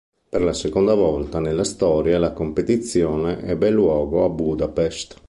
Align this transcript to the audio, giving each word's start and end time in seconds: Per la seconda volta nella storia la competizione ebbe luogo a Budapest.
Per 0.29 0.41
la 0.41 0.51
seconda 0.53 0.95
volta 0.95 1.39
nella 1.39 1.63
storia 1.63 2.17
la 2.17 2.31
competizione 2.33 3.43
ebbe 3.43 3.69
luogo 3.69 4.25
a 4.25 4.29
Budapest. 4.29 5.19